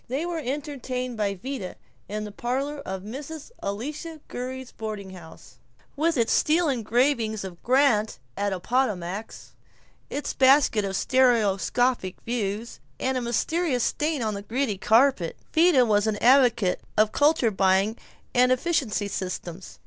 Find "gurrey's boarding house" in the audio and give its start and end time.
4.29-5.59